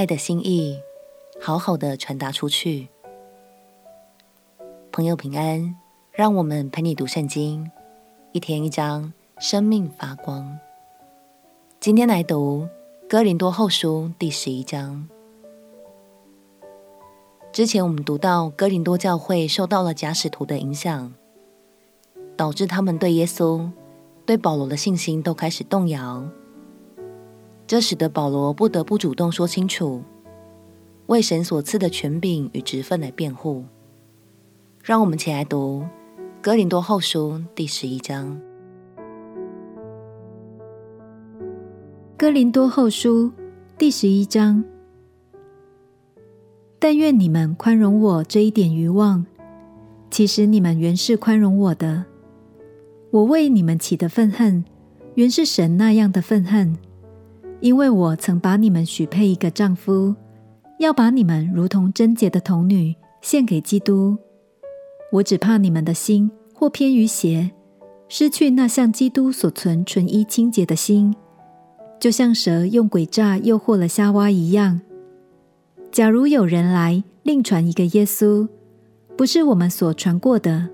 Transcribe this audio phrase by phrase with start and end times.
[0.00, 0.80] 爱的心意，
[1.38, 2.88] 好好的传达出去。
[4.90, 5.76] 朋友平安，
[6.10, 7.70] 让我们陪你读圣经，
[8.32, 10.58] 一天一章，生命发光。
[11.80, 12.66] 今天来读
[13.10, 15.06] 哥林多后书第十一章。
[17.52, 21.12] 之前我们读到哥林多教会受到了假使徒的影响，
[22.38, 23.70] 导致他们对耶稣、
[24.24, 26.26] 对保罗的信心都开始动摇。
[27.70, 30.02] 这使得保罗不得不主动说清楚，
[31.06, 33.64] 为神所赐的权柄与职分来辩护。
[34.82, 35.84] 让我们起来读
[36.42, 38.36] 《哥林多后书》第十一章。
[42.18, 43.26] 《哥林多后书》
[43.78, 44.64] 第十一章。
[46.80, 49.24] 但愿你们宽容我这一点愚妄，
[50.10, 52.04] 其实你们原是宽容我的。
[53.12, 54.64] 我为你们起的愤恨，
[55.14, 56.76] 原是神那样的愤恨。
[57.60, 60.14] 因为我曾把你们许配一个丈夫，
[60.78, 64.16] 要把你们如同贞洁的童女献给基督。
[65.12, 67.50] 我只怕你们的心或偏于邪，
[68.08, 71.14] 失去那像基督所存纯一清洁的心，
[71.98, 74.80] 就像蛇用诡诈诱惑了夏娃一样。
[75.92, 78.48] 假如有人来另传一个耶稣，
[79.18, 80.68] 不是我们所传过的；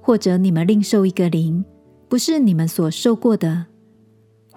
[0.00, 1.64] 或者你们另受一个灵，
[2.08, 3.66] 不是你们所受过的。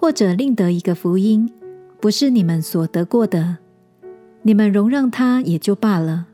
[0.05, 1.51] 或者另得一个福音，
[1.99, 3.57] 不是你们所得过的，
[4.43, 6.27] 你们容让他也就罢了。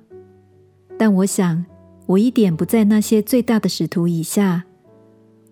[0.99, 1.65] 但我想，
[2.05, 4.65] 我一点不在那些最大的使徒以下。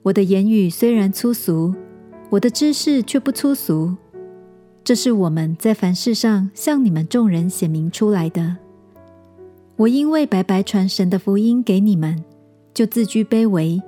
[0.03, 1.73] 我的言语虽然粗俗，
[2.29, 3.95] 我的知识却不粗俗。
[4.83, 8.57] 这是我们在凡事上向你们众人显明出来的。
[9.77, 12.21] 我因为白白传神的福音给你们，
[12.73, 13.81] 就自居卑微，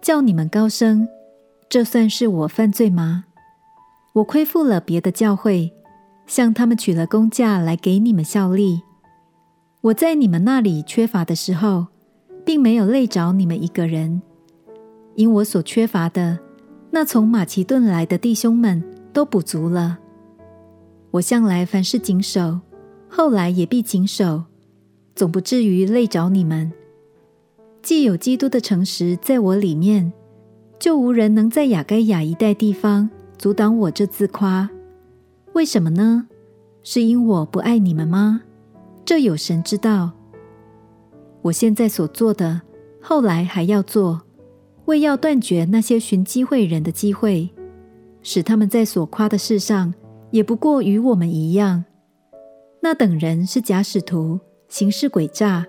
[0.00, 1.08] 叫你们高升，
[1.68, 3.24] 这算是我犯罪吗？
[4.14, 5.72] 我亏负了别的教会，
[6.26, 8.82] 向他们取了工价来给你们效力。
[9.80, 11.86] 我在你们那里缺乏的时候，
[12.44, 14.20] 并没有累着你们一个人，
[15.14, 16.38] 因我所缺乏的，
[16.90, 18.84] 那从马其顿来的弟兄们
[19.14, 19.98] 都补足了。
[21.12, 22.60] 我向来凡事谨守，
[23.08, 24.44] 后来也必谨守，
[25.14, 26.70] 总不至于累着你们。
[27.82, 30.12] 既有基督的诚实在我里面，
[30.78, 33.08] 就无人能在亚该亚一带地方。
[33.42, 34.70] 阻挡我这自夸，
[35.54, 36.28] 为什么呢？
[36.84, 38.42] 是因我不爱你们吗？
[39.04, 40.12] 这有神知道。
[41.40, 42.62] 我现在所做的，
[43.00, 44.22] 后来还要做，
[44.84, 47.50] 为要断绝那些寻机会人的机会，
[48.22, 49.92] 使他们在所夸的事上，
[50.30, 51.84] 也不过与我们一样。
[52.80, 54.38] 那等人是假使徒，
[54.68, 55.66] 行事诡诈，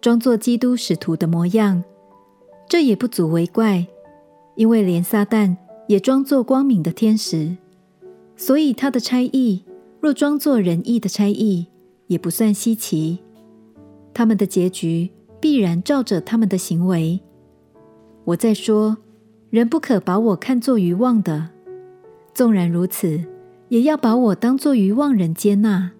[0.00, 1.82] 装作基督使徒的模样，
[2.68, 3.84] 这也不足为怪，
[4.54, 5.56] 因为连撒旦。
[5.88, 7.56] 也装作光明的天使，
[8.36, 9.64] 所以他的差役
[10.00, 11.66] 若装作仁义的差役，
[12.06, 13.18] 也不算稀奇。
[14.14, 15.10] 他们的结局
[15.40, 17.18] 必然照着他们的行为。
[18.24, 18.98] 我再说，
[19.48, 21.48] 人不可把我看作愚妄的，
[22.34, 23.24] 纵然如此，
[23.68, 25.92] 也要把我当作愚妄人接纳，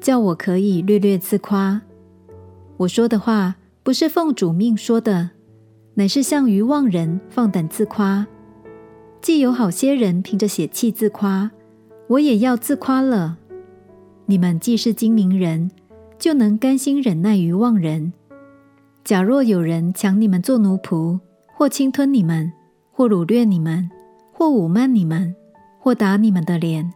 [0.00, 1.80] 叫我可以略略自夸。
[2.78, 3.54] 我说的话
[3.84, 5.30] 不是奉主命说的，
[5.94, 8.26] 乃是像愚妄人放胆自夸。
[9.22, 11.50] 既有好些人凭着血气自夸，
[12.08, 13.36] 我也要自夸了。
[14.26, 15.70] 你们既是精明人，
[16.18, 18.12] 就能甘心忍耐愚妄人。
[19.04, 21.18] 假若有人抢你们做奴仆，
[21.54, 22.50] 或侵吞你们，
[22.90, 23.90] 或掳掠你们，
[24.32, 25.34] 或侮慢你们，
[25.78, 26.92] 或打你们的脸，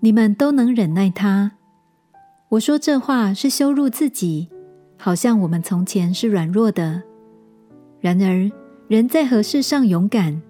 [0.00, 1.52] 你们都能忍耐他。
[2.50, 4.48] 我说这话是羞辱自己，
[4.96, 7.02] 好像我们从前是软弱的。
[8.00, 8.50] 然而
[8.88, 10.40] 人在何事上勇敢？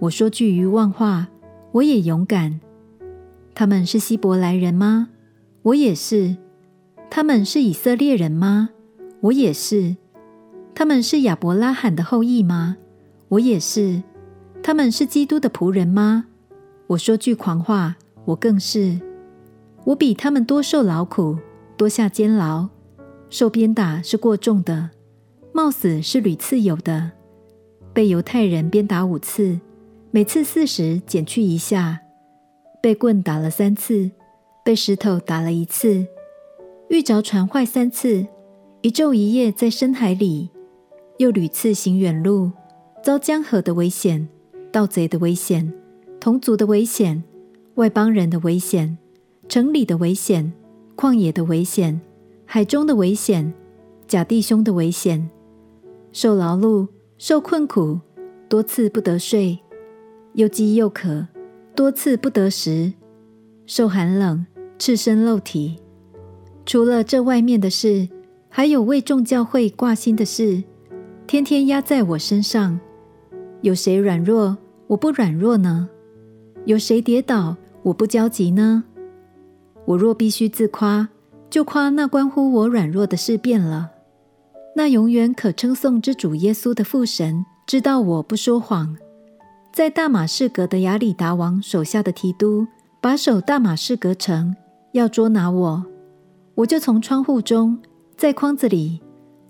[0.00, 1.28] 我说句愚妄话，
[1.72, 2.58] 我也勇敢。
[3.54, 5.10] 他们是希伯来人吗？
[5.60, 6.38] 我也是。
[7.10, 8.70] 他们是以色列人吗？
[9.20, 9.98] 我也是。
[10.74, 12.78] 他们是亚伯拉罕的后裔吗？
[13.28, 14.02] 我也是。
[14.62, 16.24] 他们是基督的仆人吗？
[16.86, 18.98] 我说句狂话，我更是。
[19.84, 21.36] 我比他们多受劳苦，
[21.76, 22.68] 多下监牢，
[23.28, 24.88] 受鞭打是过重的，
[25.52, 27.10] 冒死是屡次有的，
[27.92, 29.60] 被犹太人鞭打五次。
[30.12, 32.00] 每次四十减去一下，
[32.82, 34.10] 被棍打了三次，
[34.64, 36.04] 被石头打了一次，
[36.88, 38.26] 遇着船坏三次，
[38.82, 40.50] 一昼一夜在深海里，
[41.18, 42.50] 又屡次行远路，
[43.04, 44.28] 遭江河的危险、
[44.72, 45.72] 盗贼的危险、
[46.18, 47.22] 同族的危险、
[47.76, 48.98] 外邦人的危险、
[49.48, 50.52] 城里的危险、
[50.96, 52.00] 旷野的危险、
[52.44, 53.54] 海中的危险、
[54.08, 55.30] 假弟兄的危险，
[56.10, 58.00] 受劳碌、受困苦，
[58.48, 59.56] 多次不得睡。
[60.34, 61.26] 又饥又渴，
[61.74, 62.92] 多次不得食；
[63.66, 64.46] 受寒冷，
[64.78, 65.76] 赤身露体，
[66.64, 68.08] 除了这外面的事，
[68.48, 70.62] 还有为众教会挂心的事，
[71.26, 72.78] 天天压在我身上。
[73.62, 74.56] 有谁软弱，
[74.86, 75.88] 我不软弱呢？
[76.64, 78.84] 有谁跌倒，我不焦急呢？
[79.84, 81.08] 我若必须自夸，
[81.50, 83.90] 就夸那关乎我软弱的事变了。
[84.76, 88.96] 那永远可称颂之主耶稣的父神，知道我不说谎。
[89.72, 92.66] 在大马士革的亚里达王手下的提督，
[93.00, 94.54] 把守大马士革城，
[94.92, 95.84] 要捉拿我，
[96.56, 97.78] 我就从窗户中，
[98.16, 99.00] 在筐子里，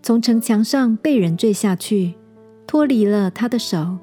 [0.02, 2.14] 从城墙上被人坠下去，
[2.66, 3.96] 脱离了他的手。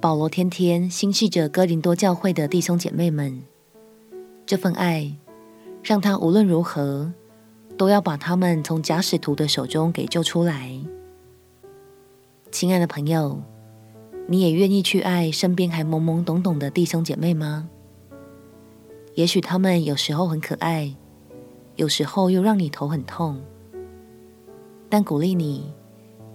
[0.00, 3.42] 保罗天天心系着哥林多教会的弟兄姐妹们，
[4.44, 5.16] 这份爱
[5.84, 7.12] 让他无论如何
[7.78, 10.78] 都要把他们从假使徒的手中给救出来。
[12.54, 13.42] 亲爱的朋友，
[14.28, 17.68] 你也愿意去爱身边还懵懵懂懂的弟兄姐妹吗？
[19.16, 20.94] 也许他们有时候很可爱，
[21.74, 23.42] 有时候又让你头很痛，
[24.88, 25.74] 但鼓励你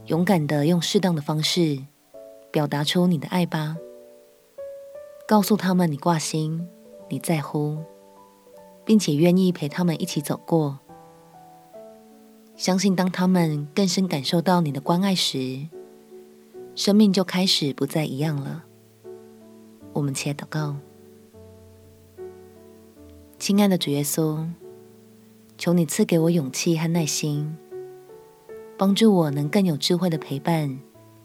[0.07, 1.79] 勇敢地用适当的方式。
[2.51, 3.77] 表达出你的爱吧，
[5.25, 6.67] 告诉他们你挂心，
[7.07, 7.77] 你在乎，
[8.83, 10.79] 并且愿意陪他们一起走过。
[12.57, 15.65] 相信当他们更深感受到你的关爱时，
[16.79, 18.63] 生命就开始不再一样了。
[19.91, 20.77] 我们且祷告，
[23.37, 24.47] 亲爱的主耶稣，
[25.57, 27.57] 求你赐给我勇气和耐心，
[28.77, 30.79] 帮助我能更有智慧的陪伴，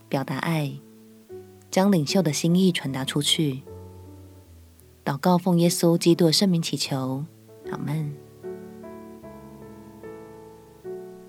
[0.08, 0.72] 表达爱。
[1.70, 3.62] 将领袖的心意传达出去。
[5.04, 7.24] 祷告奉耶稣基督的圣名祈求，
[7.70, 8.12] 阿门。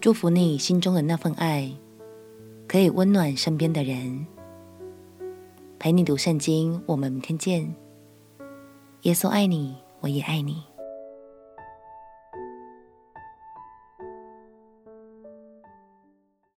[0.01, 1.71] 祝福你心中的那份爱，
[2.67, 4.25] 可以温暖身边的人。
[5.77, 7.73] 陪你读圣经，我们明天见。
[9.01, 10.63] 耶稣爱你，我也爱你。